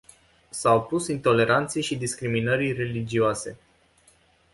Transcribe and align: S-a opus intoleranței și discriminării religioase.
S-a 0.49 0.73
opus 0.75 1.07
intoleranței 1.07 1.81
și 1.81 1.97
discriminării 1.97 2.71
religioase. 2.71 3.57